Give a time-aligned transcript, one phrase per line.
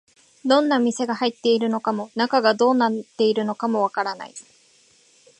[0.43, 4.33] どんな店が入っているのかも、中がどうなっているのかもわからない